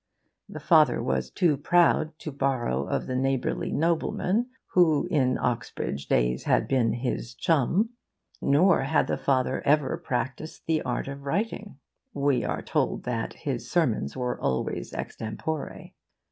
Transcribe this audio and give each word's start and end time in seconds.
The 0.49 0.59
father 0.59 1.03
was 1.03 1.29
too 1.29 1.55
proud 1.57 2.17
to 2.17 2.31
borrow 2.31 2.87
of 2.87 3.05
the 3.05 3.15
neighbourly 3.15 3.71
nobleman 3.71 4.49
who 4.73 5.07
in 5.11 5.37
Oxbridge 5.37 6.07
days 6.07 6.45
had 6.45 6.67
been 6.67 6.91
his 6.93 7.35
'chum.' 7.35 7.91
Nor 8.41 8.81
had 8.81 9.05
the 9.05 9.15
father 9.19 9.61
ever 9.63 9.97
practised 9.97 10.63
the 10.65 10.81
art 10.81 11.07
of 11.07 11.21
writing. 11.21 11.77
(We 12.15 12.43
are 12.43 12.63
told 12.63 13.03
that 13.03 13.33
'his 13.33 13.69
sermons 13.69 14.17
were 14.17 14.41
always 14.41 14.91
extempore. 14.91 15.91